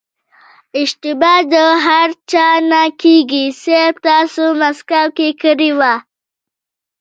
اشتبا 0.79 1.33
د 1.51 1.55
هر 1.85 2.09
چا 2.31 2.47
نه 2.71 2.83
کېږي 3.01 3.45
صيب 3.63 3.93
تاسې 4.07 4.43
مسکو 4.59 5.03
کې 5.17 5.29
کړې 5.41 5.71
وه. 5.79 5.93